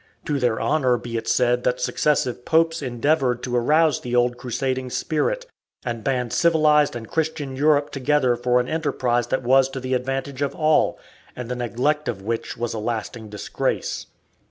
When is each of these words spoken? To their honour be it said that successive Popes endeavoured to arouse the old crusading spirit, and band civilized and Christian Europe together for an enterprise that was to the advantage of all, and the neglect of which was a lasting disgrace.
To 0.25 0.39
their 0.39 0.59
honour 0.59 0.97
be 0.97 1.15
it 1.15 1.27
said 1.27 1.63
that 1.63 1.79
successive 1.79 2.43
Popes 2.43 2.81
endeavoured 2.81 3.43
to 3.43 3.55
arouse 3.55 4.01
the 4.01 4.15
old 4.15 4.35
crusading 4.35 4.89
spirit, 4.89 5.45
and 5.85 6.03
band 6.03 6.33
civilized 6.33 6.95
and 6.95 7.07
Christian 7.07 7.55
Europe 7.55 7.91
together 7.91 8.35
for 8.35 8.59
an 8.59 8.67
enterprise 8.67 9.27
that 9.27 9.43
was 9.43 9.69
to 9.69 9.79
the 9.79 9.93
advantage 9.93 10.41
of 10.41 10.55
all, 10.55 10.97
and 11.35 11.49
the 11.49 11.55
neglect 11.55 12.07
of 12.09 12.19
which 12.23 12.57
was 12.57 12.73
a 12.73 12.79
lasting 12.79 13.29
disgrace. 13.29 14.07